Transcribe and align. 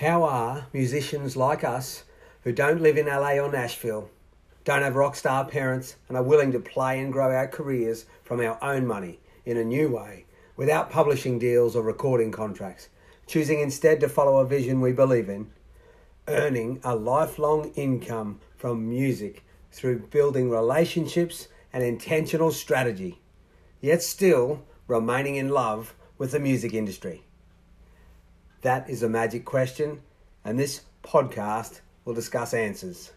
How 0.00 0.22
are 0.22 0.64
musicians 0.72 1.36
like 1.36 1.62
us 1.62 2.04
who 2.44 2.52
don't 2.52 2.80
live 2.80 2.96
in 2.96 3.04
LA 3.04 3.32
or 3.32 3.52
Nashville, 3.52 4.08
don't 4.64 4.80
have 4.80 4.96
rock 4.96 5.14
star 5.14 5.44
parents, 5.44 5.96
and 6.08 6.16
are 6.16 6.22
willing 6.22 6.52
to 6.52 6.58
play 6.58 6.98
and 6.98 7.12
grow 7.12 7.30
our 7.30 7.46
careers 7.46 8.06
from 8.24 8.40
our 8.40 8.56
own 8.64 8.86
money 8.86 9.20
in 9.44 9.58
a 9.58 9.62
new 9.62 9.90
way 9.90 10.24
without 10.56 10.88
publishing 10.88 11.38
deals 11.38 11.76
or 11.76 11.82
recording 11.82 12.32
contracts, 12.32 12.88
choosing 13.26 13.60
instead 13.60 14.00
to 14.00 14.08
follow 14.08 14.38
a 14.38 14.46
vision 14.46 14.80
we 14.80 14.92
believe 14.92 15.28
in, 15.28 15.50
earning 16.28 16.80
a 16.82 16.96
lifelong 16.96 17.70
income 17.74 18.40
from 18.56 18.88
music 18.88 19.44
through 19.70 19.98
building 19.98 20.48
relationships 20.48 21.48
and 21.74 21.84
intentional 21.84 22.52
strategy, 22.52 23.20
yet 23.82 24.02
still 24.02 24.62
remaining 24.88 25.36
in 25.36 25.50
love 25.50 25.94
with 26.16 26.32
the 26.32 26.40
music 26.40 26.72
industry? 26.72 27.22
That 28.62 28.90
is 28.90 29.02
a 29.02 29.08
magic 29.08 29.46
question, 29.46 30.02
and 30.44 30.58
this 30.58 30.82
podcast 31.02 31.80
will 32.04 32.12
discuss 32.12 32.52
answers. 32.52 33.12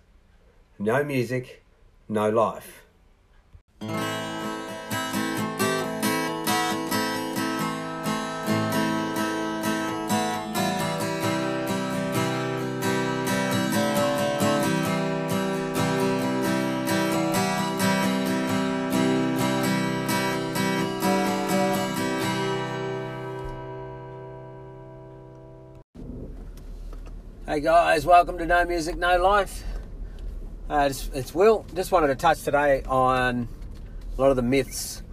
No 0.79 1.03
music, 1.03 1.63
no 2.07 2.29
life. 2.29 2.82
Hey 27.45 27.59
guys, 27.59 28.05
welcome 28.05 28.37
to 28.37 28.45
No 28.45 28.63
Music, 28.63 28.95
No 28.95 29.21
Life. 29.21 29.65
Uh, 30.69 30.87
it's, 30.89 31.09
it's 31.13 31.35
Will. 31.35 31.65
Just 31.73 31.91
wanted 31.91 32.07
to 32.07 32.15
touch 32.15 32.41
today 32.41 32.83
on 32.83 33.49
a 34.17 34.21
lot 34.21 34.29
of 34.29 34.37
the 34.37 34.41
myths 34.41 35.03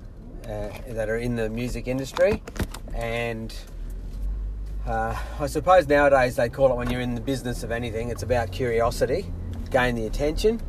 uh, 0.45 0.69
that 0.91 1.09
are 1.09 1.17
in 1.17 1.35
the 1.35 1.51
music 1.51 1.89
industry, 1.89 2.41
and 2.95 3.53
uh, 4.87 5.17
I 5.41 5.49
suppose 5.49 5.89
nowadays 5.89 6.37
they 6.37 6.49
call 6.49 6.71
it 6.71 6.77
when 6.77 6.89
you're 6.89 7.01
in 7.01 7.17
the 7.17 7.21
business 7.21 7.65
of 7.65 7.73
anything, 7.73 8.11
it's 8.11 8.23
about 8.23 8.53
curiosity, 8.53 9.27
gain 9.73 9.97
the 9.97 10.07
attention, 10.07 10.61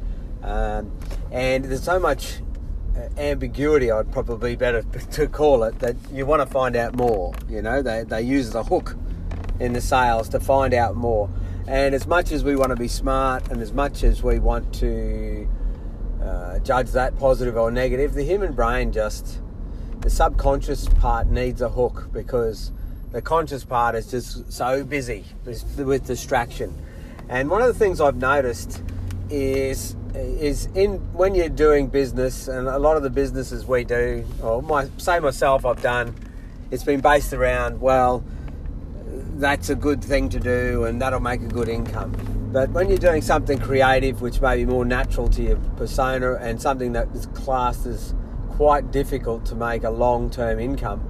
um, 0.42 0.92
and 1.32 1.64
there's 1.66 1.84
so 1.84 2.00
much 2.00 2.40
uh, 2.98 3.02
ambiguity. 3.20 3.92
I'd 3.92 4.12
probably 4.12 4.56
better 4.56 4.82
to 5.12 5.28
call 5.28 5.64
it 5.66 5.78
that 5.78 5.96
you 6.12 6.26
want 6.26 6.42
to 6.42 6.48
find 6.48 6.76
out 6.76 6.96
more. 6.96 7.36
You 7.48 7.62
know, 7.62 7.84
they 7.84 8.02
they 8.02 8.24
use 8.24 8.50
the 8.50 8.64
hook 8.64 8.96
in 9.60 9.74
the 9.74 9.82
sales 9.82 10.28
to 10.30 10.40
find 10.40 10.74
out 10.74 10.96
more. 10.96 11.30
And 11.72 11.96
as 11.96 12.06
much 12.06 12.34
as 12.34 12.44
we 12.44 12.58
want 12.58 12.72
to 12.72 12.76
be 12.76 12.90
smart 12.90 13.48
and 13.48 13.62
as 13.62 13.72
much 13.72 14.04
as 14.04 14.22
we 14.22 14.40
want 14.40 14.74
to 14.76 15.48
uh, 16.22 16.60
judge 16.60 16.92
that 16.92 17.18
positive 17.18 17.56
or 17.56 17.72
negative, 17.72 18.14
the 18.14 18.26
human 18.26 18.52
brain 18.52 18.92
just, 18.92 19.40
the 20.02 20.10
subconscious 20.10 20.90
part 21.00 21.28
needs 21.28 21.62
a 21.62 21.70
hook 21.70 22.10
because 22.12 22.74
the 23.14 23.22
conscious 23.22 23.64
part 23.64 23.96
is 23.96 24.12
just 24.12 24.52
so 24.52 24.84
busy 24.84 25.24
with 25.46 26.06
distraction. 26.06 26.78
And 27.30 27.50
one 27.50 27.62
of 27.62 27.70
the 27.70 27.80
things 27.80 28.02
I've 28.02 28.18
noticed 28.18 28.84
is 29.30 29.96
is 30.14 30.66
in 30.76 30.98
when 31.14 31.36
you're 31.36 31.48
doing 31.48 31.88
business, 31.88 32.50
and 32.50 32.68
a 32.68 32.80
lot 32.80 32.98
of 32.98 33.04
the 33.04 33.10
businesses 33.10 33.66
we 33.66 33.86
do, 33.86 34.28
or 34.44 34.62
my 34.62 34.90
say 34.98 35.20
myself, 35.20 35.66
I've 35.66 35.82
done, 35.82 36.16
it's 36.70 36.84
been 36.84 37.00
based 37.00 37.32
around 37.32 37.80
well 37.80 38.26
that's 39.42 39.70
a 39.70 39.76
good 39.76 40.04
thing 40.04 40.30
to 40.30 40.40
do 40.40 40.86
and 40.86 41.02
that'll 41.02 41.20
make 41.20 41.42
a 41.42 41.48
good 41.48 41.68
income. 41.68 42.12
But 42.54 42.70
when 42.70 42.90
you're 42.90 43.00
doing 43.00 43.24
something 43.24 43.58
creative, 43.58 44.22
which 44.22 44.40
may 44.40 44.58
be 44.58 44.66
more 44.66 44.86
natural 44.86 45.28
to 45.30 45.42
your 45.42 45.58
persona 45.78 46.36
and 46.36 46.62
something 46.62 46.94
that 46.94 47.08
is 47.16 47.26
classed 47.28 47.88
as 47.88 48.14
quite 48.50 48.92
difficult 48.92 49.44
to 49.48 49.56
make 49.56 49.84
a 49.84 49.90
long 49.90 50.30
term 50.30 50.60
income, 50.60 51.02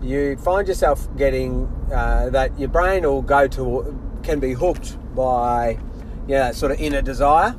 you 0.00 0.36
find 0.38 0.66
yourself 0.66 1.14
getting 1.16 1.66
uh, 1.92 2.30
that 2.30 2.58
your 2.58 2.68
brain 2.68 3.02
will 3.02 3.22
go 3.22 3.46
to, 3.48 3.98
can 4.22 4.40
be 4.40 4.54
hooked 4.54 4.96
by, 5.14 5.72
you 6.26 6.34
know, 6.34 6.38
that 6.38 6.54
sort 6.54 6.72
of 6.72 6.80
inner 6.80 7.02
desire. 7.02 7.54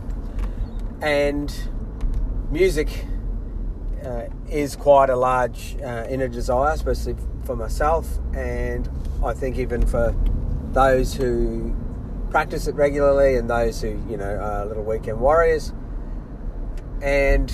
And 1.02 1.54
music 2.50 3.06
uh, 4.06 4.30
is 4.50 4.76
quite 4.76 5.10
a 5.10 5.16
large 5.16 5.76
uh, 5.84 6.06
inner 6.10 6.28
desire, 6.28 6.74
especially 6.74 7.16
for 7.44 7.56
myself. 7.56 8.08
And 8.34 8.90
I 9.24 9.34
think 9.34 9.58
even 9.58 9.86
for 9.86 10.16
those 10.72 11.14
who 11.14 11.76
practice 12.30 12.68
it 12.68 12.76
regularly 12.76 13.36
and 13.36 13.50
those 13.50 13.82
who, 13.82 13.90
you 14.10 14.18
know, 14.18 14.36
are 14.36 14.66
little 14.66 14.84
weekend 14.84 15.20
warriors. 15.20 15.74
And 17.02 17.52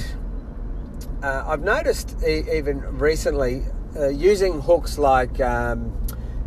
uh, 1.23 1.45
I've 1.47 1.61
noticed 1.61 2.17
e- 2.27 2.43
even 2.53 2.81
recently 2.97 3.63
uh, 3.95 4.09
using 4.09 4.61
hooks 4.61 4.97
like 4.97 5.39
um, 5.39 5.93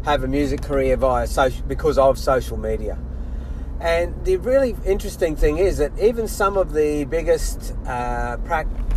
have 0.04 0.24
a 0.24 0.28
music 0.28 0.62
career 0.62 0.96
via 0.96 1.26
social 1.26 1.64
because 1.66 1.98
of 1.98 2.18
social 2.18 2.56
media. 2.56 2.98
And 3.80 4.24
the 4.24 4.36
really 4.38 4.76
interesting 4.84 5.36
thing 5.36 5.58
is 5.58 5.78
that 5.78 5.96
even 6.00 6.26
some 6.26 6.56
of 6.56 6.72
the 6.72 7.04
biggest, 7.04 7.74
uh, 7.86 8.36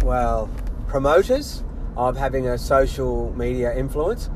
well, 0.03 0.49
promoters 0.91 1.63
of 1.95 2.17
having 2.17 2.47
a 2.47 2.57
social 2.57 3.33
media 3.37 3.73
influence 3.73 4.29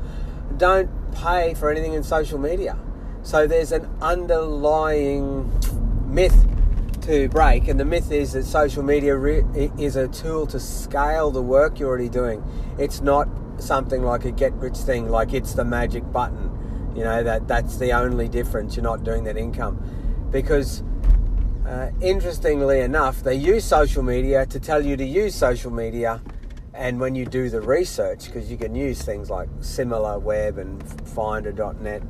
don't 0.56 0.88
pay 1.12 1.52
for 1.52 1.70
anything 1.70 1.92
in 1.92 2.02
social 2.02 2.38
media. 2.38 2.78
So 3.22 3.46
there's 3.46 3.72
an 3.72 3.86
underlying 4.00 5.52
myth 6.06 6.46
to 7.02 7.28
break, 7.28 7.68
and 7.68 7.78
the 7.78 7.84
myth 7.84 8.10
is 8.10 8.32
that 8.32 8.44
social 8.44 8.82
media 8.82 9.14
re- 9.16 9.44
is 9.76 9.96
a 9.96 10.08
tool 10.08 10.46
to 10.46 10.58
scale 10.58 11.30
the 11.30 11.42
work 11.42 11.78
you're 11.78 11.90
already 11.90 12.08
doing. 12.08 12.42
It's 12.78 13.02
not 13.02 13.28
something 13.58 14.02
like 14.02 14.24
a 14.24 14.30
get 14.30 14.54
rich 14.54 14.78
thing, 14.78 15.10
like 15.10 15.34
it's 15.34 15.52
the 15.52 15.64
magic 15.64 16.10
button. 16.10 16.50
You 16.96 17.04
know 17.04 17.22
that 17.22 17.46
that's 17.46 17.76
the 17.76 17.92
only 17.92 18.28
difference. 18.28 18.76
You're 18.76 18.82
not 18.82 19.04
doing 19.04 19.24
that 19.24 19.36
income 19.36 19.78
because. 20.30 20.82
Uh, 21.66 21.90
interestingly 22.00 22.78
enough, 22.78 23.24
they 23.24 23.34
use 23.34 23.64
social 23.64 24.00
media 24.00 24.46
to 24.46 24.60
tell 24.60 24.86
you 24.86 24.96
to 24.96 25.04
use 25.04 25.34
social 25.34 25.72
media 25.72 26.22
and 26.76 27.00
when 27.00 27.14
you 27.14 27.24
do 27.24 27.48
the 27.48 27.60
research, 27.60 28.26
because 28.26 28.50
you 28.50 28.56
can 28.56 28.74
use 28.74 29.02
things 29.02 29.30
like 29.30 29.48
SimilarWeb 29.60 30.58
and 30.58 31.08
Finder.net, 31.08 32.02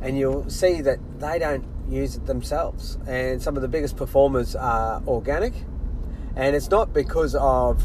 and 0.00 0.18
you'll 0.18 0.48
see 0.48 0.80
that 0.80 0.98
they 1.18 1.38
don't 1.38 1.64
use 1.88 2.16
it 2.16 2.26
themselves. 2.26 2.98
And 3.06 3.42
some 3.42 3.56
of 3.56 3.62
the 3.62 3.68
biggest 3.68 3.96
performers 3.96 4.54
are 4.54 5.02
organic, 5.06 5.52
and 6.36 6.54
it's 6.54 6.70
not 6.70 6.92
because 6.92 7.34
of 7.34 7.82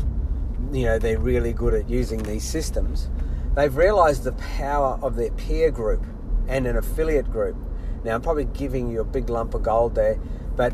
you 0.71 0.85
know 0.85 0.99
they're 0.99 1.19
really 1.19 1.53
good 1.53 1.73
at 1.73 1.89
using 1.89 2.21
these 2.23 2.43
systems. 2.43 3.09
They've 3.55 3.75
realised 3.75 4.23
the 4.23 4.33
power 4.33 4.99
of 5.01 5.15
their 5.15 5.31
peer 5.31 5.71
group 5.71 6.05
and 6.47 6.67
an 6.67 6.77
affiliate 6.77 7.31
group. 7.31 7.57
Now 8.03 8.13
I'm 8.15 8.21
probably 8.21 8.45
giving 8.45 8.89
you 8.91 9.01
a 9.01 9.05
big 9.05 9.29
lump 9.29 9.55
of 9.55 9.63
gold 9.63 9.95
there, 9.95 10.19
but 10.55 10.73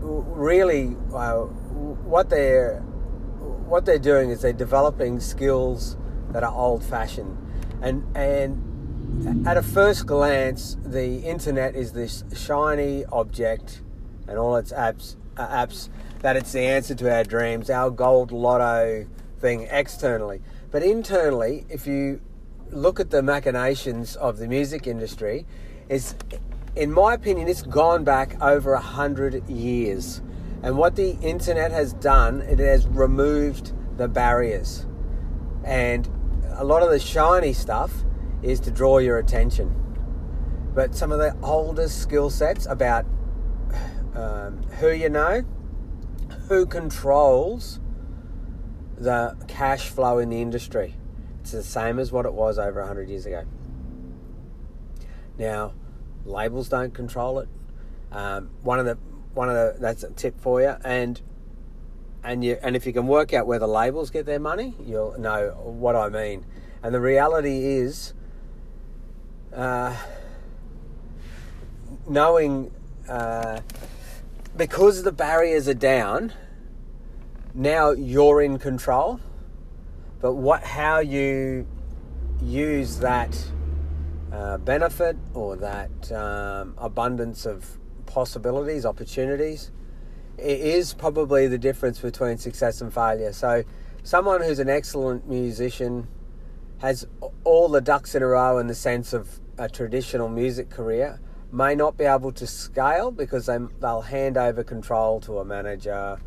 really, 0.00 0.96
uh, 1.14 1.42
what 1.42 2.30
they're 2.30 2.82
what 3.66 3.84
they're 3.84 3.98
doing 3.98 4.30
is 4.30 4.42
they're 4.42 4.52
developing 4.52 5.20
skills 5.20 5.96
that 6.30 6.42
are 6.42 6.52
old 6.52 6.84
fashioned. 6.84 7.38
And, 7.82 8.04
and 8.16 9.46
at 9.46 9.56
a 9.56 9.62
first 9.62 10.06
glance, 10.06 10.76
the 10.84 11.18
internet 11.18 11.74
is 11.74 11.92
this 11.92 12.24
shiny 12.34 13.04
object 13.06 13.82
and 14.26 14.38
all 14.38 14.56
its 14.56 14.72
apps, 14.72 15.16
uh, 15.36 15.46
apps 15.46 15.88
that 16.20 16.36
it's 16.36 16.52
the 16.52 16.60
answer 16.60 16.94
to 16.94 17.14
our 17.14 17.24
dreams, 17.24 17.70
our 17.70 17.90
gold 17.90 18.32
lotto 18.32 19.06
thing 19.38 19.68
externally. 19.70 20.40
But 20.70 20.82
internally, 20.82 21.66
if 21.68 21.86
you 21.86 22.20
look 22.70 22.98
at 22.98 23.10
the 23.10 23.22
machinations 23.22 24.16
of 24.16 24.38
the 24.38 24.48
music 24.48 24.86
industry, 24.86 25.46
is 25.88 26.14
in 26.74 26.90
my 26.90 27.14
opinion, 27.14 27.46
it's 27.46 27.62
gone 27.62 28.02
back 28.04 28.40
over 28.42 28.72
a 28.72 28.80
hundred 28.80 29.48
years. 29.48 30.20
And 30.64 30.78
what 30.78 30.96
the 30.96 31.18
internet 31.20 31.72
has 31.72 31.92
done, 31.92 32.40
it 32.40 32.58
has 32.58 32.86
removed 32.86 33.74
the 33.98 34.08
barriers. 34.08 34.86
And 35.62 36.08
a 36.52 36.64
lot 36.64 36.82
of 36.82 36.88
the 36.88 36.98
shiny 36.98 37.52
stuff 37.52 37.92
is 38.42 38.60
to 38.60 38.70
draw 38.70 38.96
your 38.96 39.18
attention. 39.18 39.74
But 40.74 40.94
some 40.94 41.12
of 41.12 41.18
the 41.18 41.36
oldest 41.42 42.00
skill 42.00 42.30
sets 42.30 42.64
about 42.64 43.04
um, 44.14 44.62
who 44.80 44.90
you 44.90 45.10
know, 45.10 45.44
who 46.48 46.64
controls 46.64 47.78
the 48.96 49.36
cash 49.46 49.90
flow 49.90 50.18
in 50.18 50.30
the 50.30 50.40
industry. 50.40 50.94
It's 51.42 51.52
the 51.52 51.62
same 51.62 51.98
as 51.98 52.10
what 52.10 52.24
it 52.24 52.32
was 52.32 52.58
over 52.58 52.80
100 52.80 53.10
years 53.10 53.26
ago. 53.26 53.44
Now, 55.36 55.74
labels 56.24 56.70
don't 56.70 56.94
control 56.94 57.40
it. 57.40 57.50
Um, 58.10 58.48
one 58.62 58.78
of 58.78 58.86
the 58.86 58.96
one 59.34 59.48
of 59.48 59.54
the 59.54 59.76
that's 59.80 60.02
a 60.02 60.10
tip 60.10 60.40
for 60.40 60.60
you 60.60 60.74
and 60.84 61.20
and 62.22 62.44
you 62.44 62.56
and 62.62 62.76
if 62.76 62.86
you 62.86 62.92
can 62.92 63.06
work 63.06 63.34
out 63.34 63.46
where 63.46 63.58
the 63.58 63.66
labels 63.66 64.10
get 64.10 64.24
their 64.26 64.40
money 64.40 64.74
you'll 64.84 65.18
know 65.18 65.50
what 65.62 65.94
i 65.96 66.08
mean 66.08 66.44
and 66.82 66.94
the 66.94 67.00
reality 67.00 67.64
is 67.64 68.14
uh, 69.54 69.96
knowing 72.08 72.70
uh, 73.08 73.60
because 74.56 75.02
the 75.02 75.12
barriers 75.12 75.68
are 75.68 75.74
down, 75.74 76.32
now 77.54 77.90
you're 77.90 78.42
in 78.42 78.58
control. 78.58 79.20
But 80.20 80.34
what, 80.34 80.62
how 80.62 80.98
you 81.00 81.66
use 82.42 82.98
that 82.98 83.36
uh, 84.32 84.58
benefit 84.58 85.16
or 85.34 85.56
that 85.56 86.12
um, 86.12 86.74
abundance 86.78 87.46
of 87.46 87.78
possibilities, 88.06 88.84
opportunities, 88.86 89.70
it 90.38 90.60
is 90.60 90.94
probably 90.94 91.46
the 91.46 91.58
difference 91.58 92.00
between 92.00 92.38
success 92.38 92.80
and 92.80 92.92
failure. 92.92 93.32
So, 93.32 93.64
someone 94.02 94.42
who's 94.42 94.58
an 94.58 94.68
excellent 94.68 95.28
musician 95.28 96.08
has 96.78 97.06
all 97.44 97.68
the 97.68 97.80
ducks 97.80 98.14
in 98.14 98.22
a 98.22 98.26
row 98.26 98.58
in 98.58 98.66
the 98.66 98.74
sense 98.74 99.12
of 99.12 99.40
a 99.58 99.68
traditional 99.68 100.28
music 100.28 100.70
career 100.70 101.20
may 101.52 101.74
not 101.74 101.96
be 101.96 102.04
able 102.04 102.32
to 102.32 102.46
scale 102.46 103.12
because 103.12 103.46
they, 103.46 103.58
they'll 103.80 104.00
hand 104.02 104.36
over 104.36 104.64
control 104.64 105.20
to 105.20 105.38
a 105.38 105.44
manager 105.44 106.18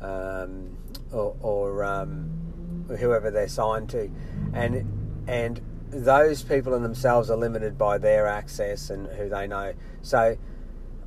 um, 0.00 0.76
or, 1.12 1.36
or 1.40 1.84
um, 1.84 2.84
whoever 2.98 3.30
they're 3.30 3.48
signed 3.48 3.88
to, 3.90 4.10
and 4.52 5.24
and 5.28 5.60
those 5.90 6.42
people 6.42 6.74
in 6.74 6.82
themselves 6.82 7.30
are 7.30 7.36
limited 7.36 7.78
by 7.78 7.96
their 7.96 8.26
access 8.26 8.90
and 8.90 9.06
who 9.08 9.28
they 9.28 9.46
know. 9.46 9.72
So 10.02 10.36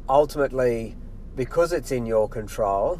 ultimately, 0.09 0.95
because 1.35 1.71
it's 1.71 1.91
in 1.91 2.06
your 2.06 2.27
control, 2.27 3.00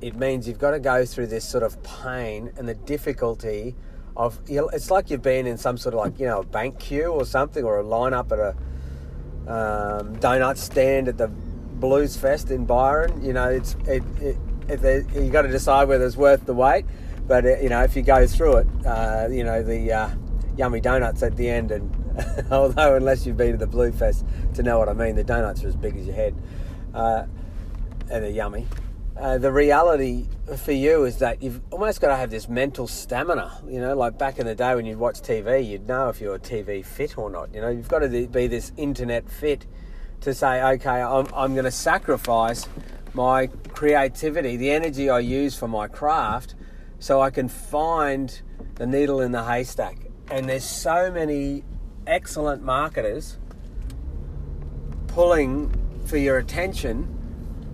it 0.00 0.14
means 0.16 0.46
you've 0.46 0.58
got 0.58 0.72
to 0.72 0.80
go 0.80 1.04
through 1.04 1.26
this 1.26 1.48
sort 1.48 1.62
of 1.62 1.82
pain 1.82 2.52
and 2.56 2.68
the 2.68 2.74
difficulty 2.74 3.74
of 4.16 4.38
it's 4.48 4.90
like 4.90 5.08
you've 5.08 5.22
been 5.22 5.46
in 5.46 5.56
some 5.56 5.78
sort 5.78 5.94
of 5.94 6.00
like 6.00 6.18
you 6.18 6.26
know 6.26 6.40
a 6.40 6.44
bank 6.44 6.78
queue 6.78 7.06
or 7.06 7.24
something 7.24 7.64
or 7.64 7.78
a 7.78 7.82
line 7.82 8.12
up 8.12 8.32
at 8.32 8.38
a 8.38 8.48
um, 9.46 10.16
donut 10.16 10.56
stand 10.56 11.08
at 11.08 11.16
the 11.16 11.28
Blues 11.28 12.16
Fest 12.16 12.50
in 12.50 12.66
Byron. 12.66 13.22
You 13.22 13.32
know, 13.32 13.48
it's 13.48 13.74
it, 13.86 14.02
it, 14.20 14.36
it 14.68 15.06
you 15.14 15.30
got 15.30 15.42
to 15.42 15.48
decide 15.48 15.88
whether 15.88 16.04
it's 16.04 16.16
worth 16.16 16.44
the 16.44 16.54
wait. 16.54 16.84
But 17.26 17.46
it, 17.46 17.58
uh, 17.58 17.62
you 17.62 17.68
know, 17.68 17.82
if 17.82 17.96
you 17.96 18.02
go 18.02 18.26
through 18.26 18.58
it, 18.58 18.66
uh, 18.86 19.28
you 19.30 19.44
know 19.44 19.62
the 19.62 19.92
uh, 19.92 20.10
yummy 20.56 20.80
donuts 20.80 21.22
at 21.22 21.36
the 21.36 21.48
end, 21.48 21.70
and 21.70 21.90
although 22.50 22.96
unless 22.96 23.26
you've 23.26 23.36
been 23.36 23.52
to 23.52 23.58
the 23.58 23.66
Blue 23.66 23.92
Fest 23.92 24.24
to 24.54 24.62
know 24.62 24.78
what 24.78 24.88
I 24.88 24.92
mean, 24.92 25.16
the 25.16 25.24
donuts 25.24 25.64
are 25.64 25.68
as 25.68 25.76
big 25.76 25.96
as 25.96 26.06
your 26.06 26.14
head, 26.14 26.34
uh, 26.94 27.24
and 28.10 28.24
they're 28.24 28.30
yummy. 28.30 28.66
Uh, 29.16 29.36
the 29.36 29.52
reality 29.52 30.26
for 30.64 30.72
you 30.72 31.04
is 31.04 31.18
that 31.18 31.42
you've 31.42 31.60
almost 31.70 32.00
got 32.00 32.08
to 32.08 32.16
have 32.16 32.30
this 32.30 32.48
mental 32.48 32.86
stamina. 32.86 33.60
You 33.68 33.80
know, 33.80 33.94
like 33.94 34.16
back 34.16 34.38
in 34.38 34.46
the 34.46 34.54
day 34.54 34.74
when 34.74 34.86
you'd 34.86 34.98
watch 34.98 35.20
TV, 35.20 35.66
you'd 35.66 35.86
know 35.86 36.08
if 36.08 36.20
you're 36.20 36.38
TV 36.38 36.82
fit 36.84 37.18
or 37.18 37.28
not. 37.28 37.54
You 37.54 37.60
know, 37.60 37.68
you've 37.68 37.88
got 37.88 37.98
to 37.98 38.08
be 38.08 38.46
this 38.46 38.72
internet 38.78 39.28
fit 39.28 39.66
to 40.22 40.32
say, 40.32 40.62
okay, 40.62 41.02
I'm, 41.02 41.26
I'm 41.34 41.52
going 41.52 41.64
to 41.64 41.70
sacrifice 41.70 42.66
my 43.12 43.48
creativity, 43.74 44.56
the 44.56 44.70
energy 44.70 45.10
I 45.10 45.18
use 45.18 45.54
for 45.54 45.68
my 45.68 45.88
craft, 45.88 46.54
so 46.98 47.20
I 47.20 47.30
can 47.30 47.48
find 47.48 48.40
the 48.76 48.86
needle 48.86 49.20
in 49.20 49.32
the 49.32 49.44
haystack. 49.44 49.98
And 50.30 50.48
there's 50.48 50.64
so 50.64 51.10
many 51.10 51.64
excellent 52.10 52.62
marketers 52.62 53.38
pulling 55.06 55.72
for 56.06 56.16
your 56.16 56.38
attention 56.38 57.16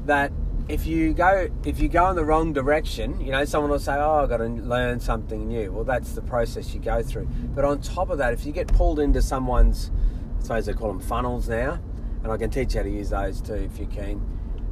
that 0.04 0.30
if 0.68 0.86
you 0.86 1.14
go 1.14 1.48
if 1.64 1.80
you 1.80 1.88
go 1.88 2.10
in 2.10 2.16
the 2.16 2.24
wrong 2.24 2.52
direction, 2.52 3.20
you 3.20 3.30
know, 3.30 3.44
someone 3.44 3.70
will 3.70 3.78
say, 3.78 3.94
"Oh, 3.94 4.22
I've 4.22 4.28
got 4.28 4.38
to 4.38 4.46
learn 4.46 5.00
something 5.00 5.48
new." 5.48 5.72
Well, 5.72 5.84
that's 5.84 6.12
the 6.12 6.22
process 6.22 6.74
you 6.74 6.80
go 6.80 7.02
through. 7.02 7.26
But 7.54 7.64
on 7.64 7.80
top 7.80 8.10
of 8.10 8.18
that, 8.18 8.32
if 8.32 8.44
you 8.44 8.52
get 8.52 8.68
pulled 8.68 8.98
into 8.98 9.22
someone's, 9.22 9.90
I 10.38 10.42
suppose 10.42 10.66
they 10.66 10.72
call 10.72 10.88
them 10.88 11.00
funnels 11.00 11.48
now, 11.48 11.78
and 12.22 12.32
I 12.32 12.36
can 12.36 12.50
teach 12.50 12.74
you 12.74 12.80
how 12.80 12.84
to 12.84 12.90
use 12.90 13.10
those 13.10 13.40
too 13.40 13.54
if 13.54 13.78
you 13.78 13.86
can. 13.86 14.20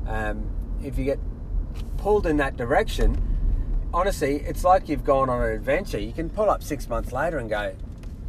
Um, 0.09 0.51
if 0.83 0.99
you 0.99 1.05
get 1.05 1.21
pulled 1.97 2.27
in 2.27 2.37
that 2.39 2.57
direction, 2.57 3.17
honestly, 3.95 4.37
it's 4.37 4.65
like 4.65 4.89
you've 4.89 5.05
gone 5.05 5.31
on 5.31 5.43
an 5.43 5.53
adventure. 5.53 5.99
You 5.99 6.13
can 6.13 6.29
pull 6.29 6.51
up 6.51 6.63
six 6.63 6.89
months 6.89 7.13
later 7.13 7.39
and 7.39 7.49
go, 7.49 7.75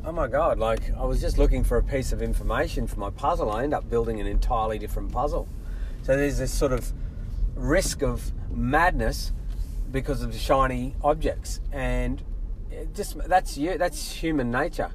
"Oh 0.06 0.12
my 0.12 0.28
god!" 0.28 0.60
Like 0.60 0.96
I 0.96 1.04
was 1.04 1.20
just 1.20 1.38
looking 1.38 1.64
for 1.64 1.78
a 1.78 1.84
piece 1.84 2.12
of 2.12 2.22
information 2.22 2.86
for 2.86 3.00
my 3.00 3.10
puzzle. 3.10 3.52
I 3.52 3.64
end 3.64 3.74
up 3.74 3.90
building 3.90 4.20
an 4.22 4.28
entirely 4.28 4.78
different 4.78 5.12
puzzle. 5.12 5.48
So 6.04 6.16
there's 6.16 6.38
this 6.38 6.54
sort 6.54 6.72
of 6.72 6.94
risk 7.56 8.04
of 8.04 8.32
madness 8.52 9.34
because 9.92 10.22
of 10.22 10.32
the 10.32 10.38
shiny 10.38 10.96
objects, 11.04 11.60
and 11.72 12.24
just 12.94 13.18
that's 13.28 13.58
you. 13.58 13.78
That's 13.78 14.12
human 14.12 14.52
nature, 14.52 14.92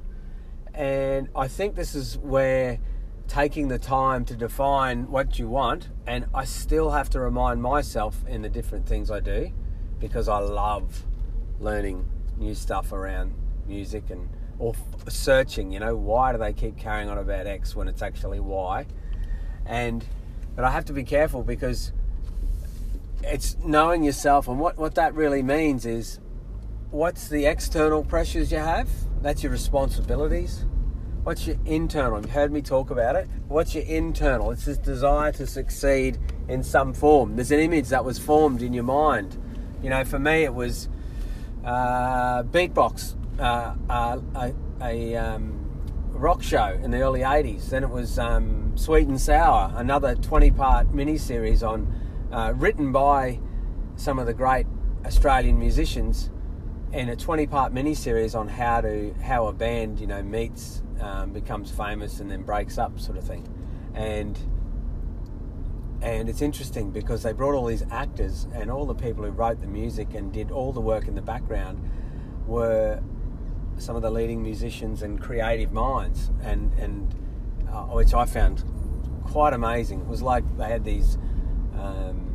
and 0.73 1.27
I 1.35 1.47
think 1.47 1.75
this 1.75 1.93
is 1.93 2.17
where 2.17 2.79
taking 3.27 3.67
the 3.69 3.79
time 3.79 4.25
to 4.25 4.35
define 4.35 5.09
what 5.09 5.39
you 5.39 5.47
want, 5.47 5.89
and 6.05 6.25
I 6.33 6.45
still 6.45 6.91
have 6.91 7.09
to 7.11 7.19
remind 7.19 7.61
myself 7.61 8.23
in 8.27 8.41
the 8.41 8.49
different 8.49 8.85
things 8.85 9.09
I 9.09 9.19
do 9.19 9.51
because 9.99 10.27
I 10.27 10.39
love 10.39 11.05
learning 11.59 12.05
new 12.37 12.53
stuff 12.55 12.91
around 12.91 13.33
music 13.67 14.09
and 14.09 14.27
or 14.61 14.75
searching. 15.09 15.71
You 15.71 15.79
know, 15.79 15.95
why 15.95 16.31
do 16.31 16.37
they 16.37 16.53
keep 16.53 16.77
carrying 16.77 17.09
on 17.09 17.17
about 17.17 17.47
X 17.47 17.75
when 17.75 17.87
it's 17.87 18.01
actually 18.01 18.39
Y? 18.39 18.85
And 19.65 20.05
but 20.55 20.65
I 20.65 20.71
have 20.71 20.85
to 20.85 20.93
be 20.93 21.03
careful 21.03 21.43
because 21.43 21.91
it's 23.23 23.57
knowing 23.63 24.03
yourself, 24.03 24.47
and 24.47 24.59
what, 24.59 24.77
what 24.77 24.95
that 24.95 25.13
really 25.15 25.41
means 25.41 25.85
is 25.85 26.19
what's 26.91 27.27
the 27.29 27.45
external 27.45 28.03
pressures 28.03 28.51
you 28.51 28.59
have? 28.59 28.89
That's 29.21 29.43
your 29.43 29.51
responsibilities. 29.51 30.65
What's 31.23 31.45
your 31.45 31.57
internal? 31.65 32.19
You've 32.19 32.31
heard 32.31 32.51
me 32.51 32.61
talk 32.61 32.89
about 32.89 33.15
it. 33.15 33.29
What's 33.47 33.75
your 33.75 33.83
internal? 33.83 34.51
It's 34.51 34.65
this 34.65 34.79
desire 34.79 35.31
to 35.33 35.45
succeed 35.45 36.17
in 36.47 36.63
some 36.63 36.93
form. 36.93 37.35
There's 37.35 37.51
an 37.51 37.59
image 37.59 37.89
that 37.89 38.03
was 38.03 38.17
formed 38.17 38.61
in 38.61 38.73
your 38.73 38.83
mind. 38.83 39.37
You 39.83 39.91
know, 39.91 40.03
for 40.03 40.17
me, 40.17 40.43
it 40.43 40.53
was 40.53 40.89
uh, 41.63 42.43
beatbox, 42.43 43.15
uh, 43.41 43.75
uh, 43.89 44.19
a, 44.35 44.53
a 44.81 45.15
um, 45.15 45.59
rock 46.09 46.43
show 46.43 46.79
in 46.83 46.91
the 46.91 47.01
early 47.01 47.21
80s. 47.21 47.69
Then 47.69 47.83
it 47.83 47.89
was 47.89 48.19
um, 48.19 48.77
Sweet 48.77 49.07
and 49.07 49.19
Sour, 49.19 49.73
another 49.75 50.15
20 50.15 50.51
part 50.51 50.93
mini 50.93 51.17
series 51.17 51.63
on 51.63 51.91
uh, 52.31 52.53
written 52.55 52.91
by 52.91 53.39
some 53.95 54.19
of 54.19 54.27
the 54.27 54.33
great 54.33 54.67
Australian 55.05 55.57
musicians, 55.57 56.29
and 56.93 57.09
a 57.09 57.15
20 57.15 57.47
part 57.47 57.73
mini 57.73 57.95
series 57.95 58.35
on 58.35 58.47
how 58.47 58.81
to 58.81 59.13
how 59.23 59.47
a 59.47 59.53
band 59.53 59.99
you 59.99 60.07
know 60.07 60.21
meets, 60.21 60.83
um, 60.99 61.33
becomes 61.33 61.71
famous, 61.71 62.19
and 62.19 62.29
then 62.29 62.43
breaks 62.43 62.77
up, 62.77 62.99
sort 62.99 63.17
of 63.17 63.23
thing, 63.25 63.47
and. 63.93 64.39
And 66.03 66.29
it's 66.29 66.41
interesting 66.41 66.89
because 66.89 67.21
they 67.21 67.31
brought 67.31 67.53
all 67.53 67.67
these 67.67 67.83
actors 67.91 68.47
and 68.55 68.71
all 68.71 68.87
the 68.87 68.95
people 68.95 69.23
who 69.23 69.29
wrote 69.29 69.61
the 69.61 69.67
music 69.67 70.15
and 70.15 70.33
did 70.33 70.49
all 70.49 70.73
the 70.73 70.81
work 70.81 71.07
in 71.07 71.13
the 71.13 71.21
background 71.21 71.79
were 72.47 72.99
some 73.81 73.95
of 73.95 74.01
the 74.01 74.11
leading 74.11 74.41
musicians 74.41 75.01
and 75.01 75.19
creative 75.19 75.71
minds, 75.71 76.31
and 76.43 76.73
and 76.75 77.13
uh, 77.69 77.83
which 77.85 78.13
I 78.13 78.25
found 78.25 78.63
quite 79.23 79.53
amazing. 79.53 80.01
It 80.01 80.07
was 80.07 80.21
like 80.21 80.43
they 80.57 80.67
had 80.67 80.83
these 80.83 81.17
um, 81.75 82.31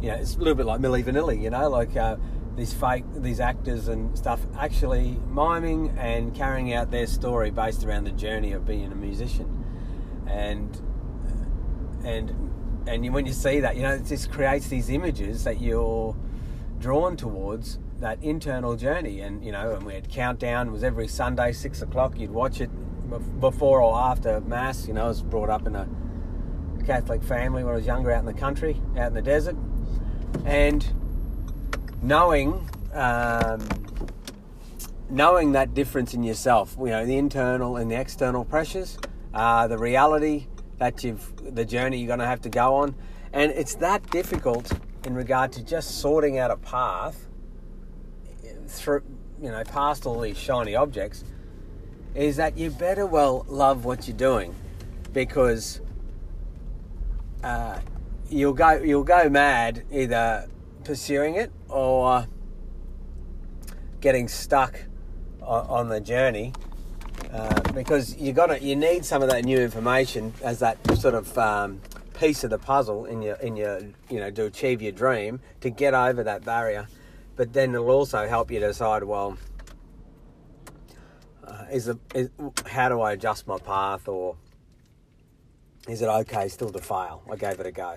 you 0.00 0.08
know, 0.08 0.14
it's 0.14 0.36
a 0.36 0.38
little 0.38 0.54
bit 0.54 0.66
like 0.66 0.80
Milli 0.80 1.02
Vanilli, 1.02 1.42
you 1.42 1.50
know, 1.50 1.68
like 1.68 1.96
uh, 1.96 2.16
these 2.56 2.72
fake, 2.72 3.04
these 3.16 3.40
actors 3.40 3.88
and 3.88 4.16
stuff 4.16 4.40
actually 4.56 5.18
miming 5.28 5.96
and 5.98 6.34
carrying 6.34 6.72
out 6.72 6.90
their 6.90 7.06
story 7.06 7.50
based 7.50 7.84
around 7.84 8.04
the 8.04 8.12
journey 8.12 8.52
of 8.52 8.64
being 8.64 8.92
a 8.92 8.94
musician. 8.94 9.64
And, 10.26 10.76
and, 12.04 12.30
and 12.86 13.12
when 13.12 13.26
you 13.26 13.32
see 13.32 13.60
that, 13.60 13.76
you 13.76 13.82
know, 13.82 13.94
it 13.94 14.06
just 14.06 14.30
creates 14.30 14.68
these 14.68 14.88
images 14.88 15.44
that 15.44 15.60
you're 15.60 16.16
drawn 16.78 17.16
towards 17.16 17.78
that 18.00 18.22
internal 18.22 18.76
journey. 18.76 19.20
And, 19.20 19.44
you 19.44 19.52
know, 19.52 19.74
and 19.74 19.84
we 19.84 19.94
had 19.94 20.08
Countdown, 20.08 20.72
was 20.72 20.84
every 20.84 21.08
Sunday, 21.08 21.52
six 21.52 21.82
o'clock, 21.82 22.18
you'd 22.18 22.30
watch 22.30 22.60
it 22.60 22.70
before 23.40 23.80
or 23.80 23.98
after 23.98 24.40
Mass. 24.40 24.86
You 24.86 24.94
know, 24.94 25.04
I 25.04 25.08
was 25.08 25.22
brought 25.22 25.50
up 25.50 25.66
in 25.66 25.74
a 25.76 25.88
Catholic 26.84 27.22
family 27.22 27.64
when 27.64 27.72
I 27.72 27.76
was 27.76 27.86
younger 27.86 28.12
out 28.12 28.20
in 28.20 28.26
the 28.26 28.34
country, 28.34 28.80
out 28.96 29.08
in 29.08 29.14
the 29.14 29.22
desert. 29.22 29.56
And 30.44 30.86
knowing 32.02 32.68
um, 32.92 33.66
knowing 35.10 35.52
that 35.52 35.74
difference 35.74 36.14
in 36.14 36.22
yourself, 36.22 36.76
you 36.78 36.86
know, 36.86 37.06
the 37.06 37.16
internal 37.16 37.76
and 37.76 37.90
the 37.90 37.98
external 37.98 38.44
pressures, 38.44 38.98
uh, 39.34 39.66
the 39.66 39.78
reality 39.78 40.46
that 40.78 41.02
you've, 41.02 41.54
the 41.54 41.64
journey 41.64 41.98
you're 41.98 42.06
going 42.06 42.18
to 42.18 42.26
have 42.26 42.40
to 42.42 42.48
go 42.48 42.74
on, 42.74 42.94
and 43.32 43.52
it's 43.52 43.74
that 43.76 44.08
difficult 44.10 44.70
in 45.04 45.14
regard 45.14 45.52
to 45.52 45.62
just 45.62 46.00
sorting 46.00 46.38
out 46.38 46.50
a 46.50 46.56
path 46.56 47.27
through, 48.68 49.02
you 49.40 49.50
know, 49.50 49.64
past 49.64 50.06
all 50.06 50.20
these 50.20 50.38
shiny 50.38 50.74
objects, 50.74 51.24
is 52.14 52.36
that 52.36 52.56
you 52.56 52.70
better 52.70 53.06
well 53.06 53.44
love 53.48 53.84
what 53.84 54.06
you're 54.06 54.16
doing, 54.16 54.54
because 55.12 55.80
uh, 57.42 57.78
you'll 58.30 58.52
go 58.52 58.82
you'll 58.82 59.04
go 59.04 59.28
mad 59.28 59.84
either 59.90 60.48
pursuing 60.84 61.34
it 61.36 61.52
or 61.68 62.26
getting 64.00 64.28
stuck 64.28 64.80
on, 65.42 65.88
the 65.88 66.00
journey 66.00 66.52
uh, 67.32 67.60
because 67.72 68.16
you 68.16 68.32
got 68.32 68.60
you 68.62 68.76
need 68.76 69.04
some 69.04 69.22
of 69.22 69.30
that 69.30 69.44
new 69.44 69.58
information 69.58 70.32
as 70.42 70.58
that 70.58 70.78
sort 70.98 71.14
of 71.14 71.36
um, 71.38 71.80
piece 72.18 72.44
of 72.44 72.50
the 72.50 72.58
puzzle 72.58 73.06
in 73.06 73.22
your 73.22 73.36
in 73.36 73.56
your 73.56 73.80
you 74.10 74.20
know 74.20 74.30
to 74.30 74.44
achieve 74.44 74.82
your 74.82 74.92
dream 74.92 75.40
to 75.60 75.70
get 75.70 75.94
over 75.94 76.22
that 76.22 76.44
barrier. 76.44 76.86
But 77.38 77.52
then 77.52 77.72
it'll 77.72 77.88
also 77.90 78.26
help 78.26 78.50
you 78.50 78.58
decide 78.58 79.04
well. 79.04 79.38
Uh, 81.46 81.66
is, 81.70 81.86
it, 81.86 81.96
is 82.12 82.30
how 82.66 82.88
do 82.88 83.00
I 83.00 83.12
adjust 83.12 83.46
my 83.46 83.58
path, 83.58 84.08
or 84.08 84.34
is 85.88 86.02
it 86.02 86.08
okay 86.08 86.48
still 86.48 86.70
to 86.70 86.80
fail? 86.80 87.22
I 87.30 87.36
gave 87.36 87.60
it 87.60 87.66
a 87.66 87.70
go. 87.70 87.96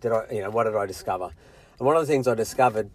Did 0.00 0.12
I, 0.12 0.24
you 0.32 0.40
know, 0.40 0.50
what 0.50 0.64
did 0.64 0.76
I 0.76 0.86
discover? 0.86 1.30
And 1.78 1.86
one 1.86 1.94
of 1.94 2.06
the 2.06 2.10
things 2.10 2.26
I 2.26 2.34
discovered 2.34 2.90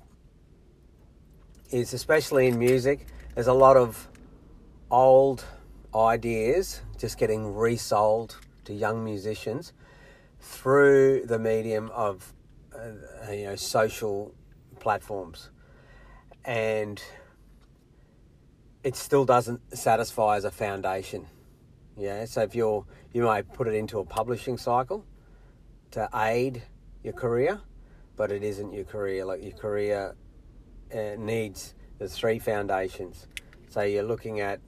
is, 1.69 1.93
especially 1.93 2.47
in 2.47 2.57
music, 2.57 3.05
there's 3.35 3.45
a 3.45 3.53
lot 3.53 3.77
of 3.77 4.09
old 4.89 5.45
ideas 5.93 6.81
just 6.97 7.19
getting 7.19 7.53
resold 7.53 8.39
to 8.63 8.73
young 8.73 9.05
musicians 9.05 9.71
through 10.39 11.27
the 11.27 11.37
medium 11.37 11.91
of 11.91 12.33
uh, 12.75 13.31
you 13.31 13.45
know 13.45 13.55
social 13.55 14.33
platforms 14.79 15.49
and 16.45 17.01
it 18.83 18.95
still 18.95 19.25
doesn't 19.25 19.61
satisfy 19.75 20.37
as 20.37 20.45
a 20.45 20.51
foundation. 20.51 21.25
Yeah 21.97 22.25
so 22.25 22.41
if 22.41 22.55
you're 22.55 22.85
you 23.13 23.23
might 23.23 23.51
put 23.53 23.67
it 23.67 23.73
into 23.73 23.99
a 23.99 24.05
publishing 24.05 24.57
cycle 24.57 25.05
to 25.91 26.09
aid 26.13 26.61
your 27.03 27.13
career 27.13 27.61
but 28.15 28.31
it 28.31 28.43
isn't 28.43 28.73
your 28.73 28.85
career. 28.85 29.25
Like 29.25 29.43
your 29.43 29.53
career 29.53 30.15
uh, 30.93 31.15
needs 31.17 31.75
the 31.99 32.07
three 32.07 32.39
foundations. 32.39 33.27
So 33.69 33.81
you're 33.81 34.03
looking 34.03 34.39
at 34.39 34.59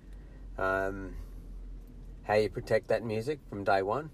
um, 0.57 1.15
how 2.23 2.35
you 2.35 2.49
protect 2.49 2.89
that 2.89 3.03
music 3.03 3.39
from 3.49 3.63
day 3.63 3.81
one, 3.81 4.09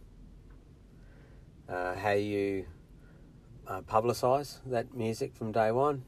uh, 1.68 1.96
how 1.96 2.12
you 2.12 2.66
uh, 3.68 3.82
publicise 3.82 4.60
that 4.68 4.94
music 4.94 5.36
from 5.36 5.52
day 5.52 5.72
one, 5.72 6.04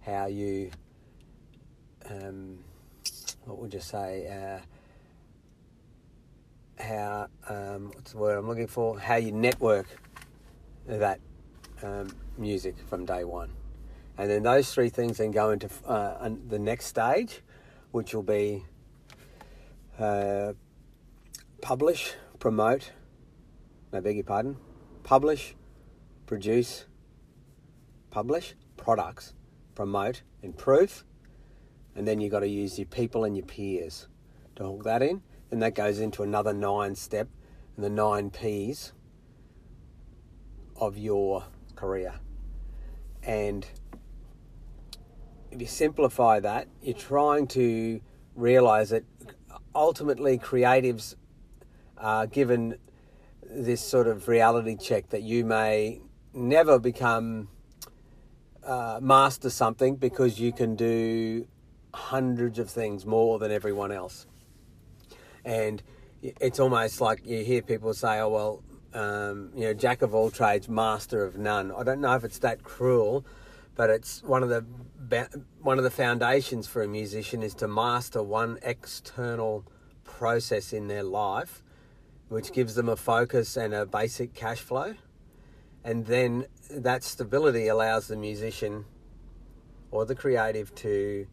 how 0.00 0.26
you, 0.26 0.70
um, 2.10 2.58
what 3.44 3.58
would 3.58 3.74
you 3.74 3.80
say, 3.80 4.26
uh, 4.28 4.60
how, 6.82 7.28
um, 7.48 7.90
what's 7.94 8.12
the 8.12 8.18
word 8.18 8.38
I'm 8.38 8.48
looking 8.48 8.66
for, 8.66 8.98
how 8.98 9.16
you 9.16 9.32
network 9.32 9.86
that 10.86 11.20
um, 11.82 12.08
music 12.38 12.76
from 12.88 13.04
day 13.04 13.24
one. 13.24 13.50
And 14.16 14.30
then 14.30 14.42
those 14.42 14.72
three 14.72 14.88
things 14.88 15.18
then 15.18 15.30
go 15.30 15.50
into 15.50 15.68
uh, 15.86 16.30
the 16.48 16.58
next 16.58 16.86
stage, 16.86 17.42
which 17.90 18.14
will 18.14 18.22
be 18.22 18.64
uh, 19.98 20.52
publish, 21.60 22.14
promote, 22.38 22.92
I 23.92 24.00
beg 24.00 24.16
your 24.16 24.24
pardon, 24.24 24.56
publish, 25.02 25.54
produce, 26.26 26.86
publish 28.10 28.54
products, 28.76 29.34
promote, 29.74 30.22
improve, 30.42 31.04
and 31.94 32.06
then 32.06 32.20
you've 32.20 32.32
got 32.32 32.40
to 32.40 32.48
use 32.48 32.78
your 32.78 32.86
people 32.86 33.24
and 33.24 33.36
your 33.36 33.46
peers 33.46 34.08
to 34.56 34.64
hook 34.64 34.84
that 34.84 35.02
in. 35.02 35.22
And 35.50 35.62
that 35.62 35.74
goes 35.74 36.00
into 36.00 36.22
another 36.22 36.52
nine 36.52 36.94
step 36.94 37.28
and 37.76 37.84
the 37.84 37.90
nine 37.90 38.30
P's 38.30 38.92
of 40.76 40.98
your 40.98 41.44
career. 41.76 42.14
And 43.22 43.66
if 45.50 45.60
you 45.60 45.66
simplify 45.66 46.40
that, 46.40 46.68
you're 46.82 46.96
trying 46.96 47.46
to 47.48 48.00
realize 48.34 48.90
that 48.90 49.04
ultimately 49.74 50.38
creatives 50.38 51.14
are 51.96 52.26
given 52.26 52.78
this 53.42 53.80
sort 53.80 54.08
of 54.08 54.26
reality 54.26 54.76
check 54.76 55.10
that 55.10 55.22
you 55.22 55.44
may 55.44 56.00
never 56.32 56.78
become 56.78 57.48
uh, 58.64 58.98
master 59.00 59.50
something 59.50 59.94
because 59.96 60.40
you 60.40 60.52
can 60.52 60.74
do 60.74 61.46
hundreds 61.94 62.58
of 62.58 62.68
things 62.68 63.06
more 63.06 63.38
than 63.38 63.50
everyone 63.50 63.92
else. 63.92 64.26
And 65.44 65.82
it's 66.22 66.58
almost 66.58 67.00
like 67.00 67.24
you 67.24 67.44
hear 67.44 67.62
people 67.62 67.94
say, 67.94 68.18
oh, 68.20 68.28
well, 68.28 68.62
um, 68.94 69.50
you 69.54 69.64
know, 69.64 69.74
jack 69.74 70.02
of 70.02 70.14
all 70.14 70.30
trades, 70.30 70.68
master 70.68 71.24
of 71.24 71.36
none. 71.36 71.72
I 71.72 71.82
don't 71.82 72.00
know 72.00 72.14
if 72.14 72.24
it's 72.24 72.38
that 72.40 72.62
cruel, 72.62 73.24
but 73.74 73.90
it's 73.90 74.22
one 74.22 74.42
of 74.42 74.48
the 74.48 74.64
one 75.60 75.78
of 75.78 75.84
the 75.84 75.90
foundations 75.90 76.66
for 76.66 76.82
a 76.82 76.88
musician 76.88 77.42
is 77.42 77.54
to 77.56 77.68
master 77.68 78.22
one 78.22 78.58
external 78.62 79.64
process 80.02 80.72
in 80.72 80.88
their 80.88 81.02
life, 81.02 81.62
which 82.28 82.52
gives 82.52 82.74
them 82.74 82.88
a 82.88 82.96
focus 82.96 83.56
and 83.56 83.74
a 83.74 83.84
basic 83.84 84.32
cash 84.34 84.60
flow, 84.60 84.94
and 85.84 86.06
then 86.06 86.46
that 86.70 87.04
stability 87.04 87.68
allows 87.68 88.08
the 88.08 88.16
musician 88.16 88.84
or 89.90 90.06
the 90.06 90.14
creative 90.14 90.74
to 90.76 91.26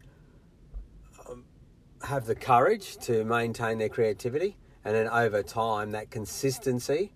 have 2.04 2.26
the 2.26 2.34
courage 2.34 2.96
to 2.98 3.24
maintain 3.24 3.78
their 3.78 3.88
creativity, 3.88 4.56
and 4.84 4.94
then 4.94 5.08
over 5.08 5.42
time, 5.42 5.92
that 5.92 6.10
consistency 6.10 7.12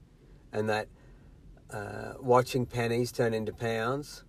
and 0.53 0.69
that 0.69 0.89
uh, 1.71 2.15
watching 2.21 2.65
pennies 2.65 3.11
turn 3.11 3.35
into 3.35 3.53
pounds 3.53 4.23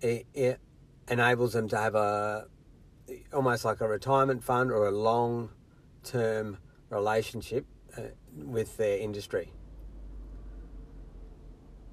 it, 0.00 0.26
it 0.34 0.60
enables 1.08 1.52
them 1.52 1.68
to 1.68 1.76
have 1.76 1.94
a 1.94 2.46
almost 3.32 3.64
like 3.64 3.80
a 3.80 3.88
retirement 3.88 4.42
fund 4.42 4.70
or 4.70 4.86
a 4.86 4.90
long 4.90 5.50
term 6.04 6.58
relationship 6.90 7.66
uh, 7.96 8.02
with 8.34 8.76
their 8.76 8.98
industry. 8.98 9.52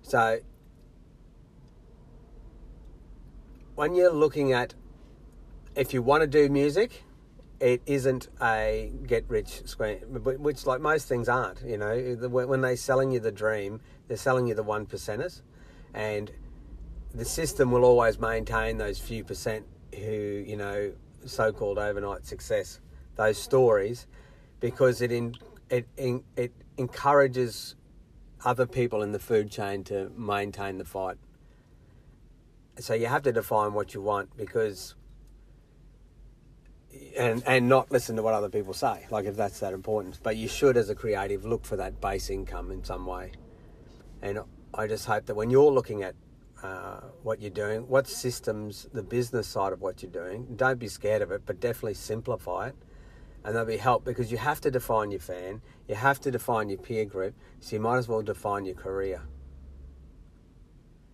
So, 0.03 0.39
when 3.75 3.96
you're 3.96 4.13
looking 4.13 4.53
at 4.53 4.74
if 5.75 5.93
you 5.93 6.01
want 6.01 6.22
to 6.22 6.27
do 6.27 6.50
music, 6.50 7.03
it 7.60 7.82
isn't 7.86 8.28
a 8.42 8.92
get 9.06 9.26
rich 9.28 9.64
scheme, 9.66 9.98
which 10.00 10.66
like 10.66 10.82
most 10.82 11.08
things 11.08 11.28
aren't. 11.28 11.62
You 11.64 11.78
know, 11.78 11.98
when 12.30 12.62
they're 12.62 12.76
selling 12.76 13.12
you 13.12 13.20
the 13.20 13.32
dream, 13.32 13.82
they're 14.08 14.18
selling 14.18 14.48
you 14.48 14.54
the 14.54 14.64
one 14.64 14.86
percenters, 14.86 15.42
and 15.94 16.32
the 17.14 17.26
system 17.26 17.72
will 17.72 17.84
always 17.84 18.20
maintain 18.20 18.78
those 18.78 19.00
few 19.00 19.24
percent 19.24 19.66
who, 19.96 20.44
you 20.46 20.56
know, 20.56 20.92
so 21.26 21.52
called 21.52 21.80
overnight 21.80 22.26
success, 22.26 22.80
those 23.16 23.38
stories, 23.38 24.06
because 24.60 25.02
it, 25.02 25.12
in, 25.12 25.36
it, 25.70 25.88
in, 25.98 26.24
it 26.36 26.52
encourages 26.78 27.76
other 28.46 28.68
people 28.68 29.02
in 29.02 29.12
the 29.12 29.20
food 29.20 29.50
chain 29.50 29.84
to 29.86 30.12
maintain 30.16 30.78
the 30.78 30.86
fight. 30.86 31.18
So 32.80 32.94
you 32.94 33.08
have 33.08 33.24
to 33.24 33.32
define 33.32 33.74
what 33.74 33.96
you 33.96 34.02
want 34.02 34.38
because 34.38 34.94
and 37.17 37.44
and 37.46 37.67
not 37.67 37.91
listen 37.91 38.15
to 38.15 38.24
what 38.24 38.34
other 38.34 38.50
people 38.50 38.74
say, 38.74 39.08
like 39.12 39.25
if 39.25 39.36
that's 39.36 39.60
that 39.60 39.74
important. 39.74 40.20
But 40.24 40.38
you 40.38 40.48
should, 40.48 40.77
as 40.77 40.89
a 40.89 40.96
creative, 40.96 41.46
look 41.46 41.65
for 41.65 41.75
that 41.77 42.00
base 42.01 42.29
income 42.29 42.72
in 42.72 42.84
some 42.84 43.06
way. 43.06 43.32
And 44.22 44.39
I 44.74 44.88
just 44.88 45.06
hope 45.06 45.25
that 45.25 45.36
when 45.36 45.50
you're 45.50 45.72
looking 45.72 46.03
at 46.03 46.15
uh, 46.63 47.01
what 47.24 47.41
you're 47.41 47.51
doing, 47.51 47.88
what 47.88 48.08
systems, 48.08 48.88
the 48.94 49.03
business 49.03 49.48
side 49.48 49.74
of 49.74 49.82
what 49.82 50.01
you're 50.01 50.12
doing. 50.12 50.48
Don't 50.56 50.79
be 50.79 50.88
scared 50.88 51.22
of 51.22 51.32
it, 51.32 51.44
but 51.46 51.60
definitely 51.60 51.94
simplify 51.94 52.70
it. 52.70 52.75
And 53.44 53.56
that'll 53.56 53.67
be 53.67 53.77
help 53.77 54.03
because 54.03 54.32
you 54.32 54.38
have 54.38 54.60
to 54.62 54.72
define 54.72 55.12
your 55.12 55.20
fan, 55.20 55.62
you 55.88 55.96
have 55.96 56.20
to 56.22 56.32
define 56.32 56.70
your 56.70 56.79
peer 56.79 57.06
group, 57.06 57.36
so 57.60 57.75
you 57.75 57.79
might 57.79 57.98
as 57.98 58.08
well 58.08 58.22
define 58.22 58.65
your 58.65 58.75
career. 58.75 59.22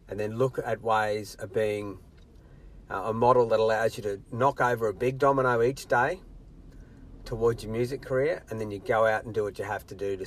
And 0.07 0.19
then 0.19 0.37
look 0.37 0.59
at 0.63 0.81
ways 0.81 1.35
of 1.35 1.53
being 1.53 1.99
uh, 2.89 3.03
a 3.05 3.13
model 3.13 3.47
that 3.47 3.59
allows 3.59 3.97
you 3.97 4.03
to 4.03 4.19
knock 4.31 4.61
over 4.61 4.87
a 4.87 4.93
big 4.93 5.17
domino 5.17 5.61
each 5.61 5.87
day 5.87 6.19
towards 7.25 7.63
your 7.63 7.71
music 7.71 8.01
career, 8.01 8.43
and 8.49 8.59
then 8.59 8.69
you 8.69 8.79
go 8.79 9.05
out 9.05 9.23
and 9.23 9.33
do 9.33 9.43
what 9.43 9.57
you 9.57 9.65
have 9.65 9.85
to 9.87 9.95
do 9.95 10.17
to 10.17 10.25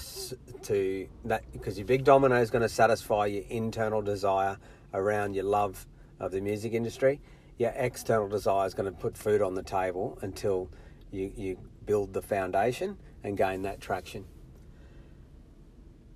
to 0.63 1.09
that 1.25 1.45
because 1.53 1.79
your 1.79 1.87
big 1.87 2.05
domino 2.05 2.41
is 2.41 2.51
going 2.51 2.63
to 2.63 2.69
satisfy 2.69 3.27
your 3.27 3.45
internal 3.49 4.03
desire 4.03 4.57
around 4.95 5.35
your 5.35 5.45
love 5.45 5.87
of 6.19 6.33
the 6.33 6.41
music 6.41 6.73
industry. 6.73 7.21
Your 7.59 7.73
external 7.75 8.29
desire 8.29 8.67
is 8.67 8.75
going 8.75 8.93
to 8.93 8.99
put 8.99 9.17
food 9.17 9.43
on 9.43 9.55
the 9.55 9.63
table 9.63 10.19
until 10.23 10.71
you, 11.11 11.33
you 11.37 11.59
build 11.85 12.13
the 12.13 12.23
foundation 12.23 12.99
and 13.23 13.37
gain 13.37 13.63
that 13.63 13.81
traction. 13.81 14.25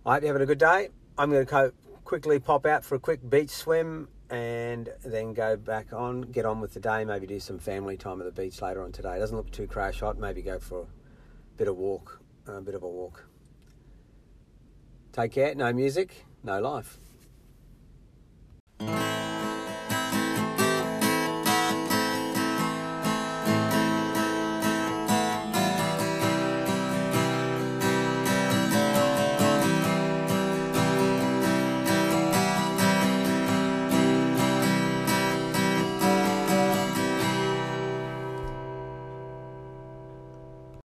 I 0.05 0.15
hope 0.15 0.23
you're 0.23 0.33
having 0.33 0.43
a 0.43 0.47
good 0.47 0.59
day. 0.59 0.89
I'm 1.17 1.31
going 1.31 1.45
to 1.45 1.51
co- 1.51 1.73
quickly 2.05 2.39
pop 2.39 2.67
out 2.67 2.85
for 2.85 2.95
a 2.95 2.99
quick 2.99 3.29
beach 3.29 3.51
swim 3.51 4.09
and 4.31 4.89
then 5.05 5.35
go 5.35 5.57
back 5.57 5.93
on, 5.93 6.23
get 6.23 6.47
on 6.47 6.61
with 6.61 6.73
the 6.73 6.81
day, 6.81 7.05
maybe 7.05 7.27
do 7.27 7.41
some 7.41 7.59
family 7.59 7.97
time 7.97 8.21
at 8.21 8.25
the 8.25 8.43
beach 8.43 8.63
later 8.63 8.83
on 8.83 8.93
today. 8.93 9.17
It 9.17 9.19
doesn't 9.19 9.37
look 9.37 9.51
too 9.51 9.67
crash 9.67 10.01
hot, 10.01 10.19
maybe 10.19 10.41
go 10.41 10.59
for 10.59 10.83
a 10.83 10.87
bit 11.57 11.69
of 11.69 11.77
walk, 11.77 12.21
a 12.47 12.61
bit 12.61 12.75
of 12.75 12.83
a 12.83 12.89
walk. 12.89 13.27
Take 15.13 15.33
care, 15.33 15.55
no 15.57 15.73
music, 15.73 16.25
no 16.45 16.61
life. 16.61 17.01